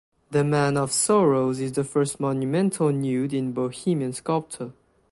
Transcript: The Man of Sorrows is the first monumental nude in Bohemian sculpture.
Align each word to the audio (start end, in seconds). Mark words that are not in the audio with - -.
The 0.31 0.43
Man 0.43 0.77
of 0.77 0.91
Sorrows 0.91 1.59
is 1.59 1.73
the 1.73 1.83
first 1.83 2.19
monumental 2.19 2.89
nude 2.91 3.35
in 3.35 3.51
Bohemian 3.51 4.13
sculpture. 4.13 4.71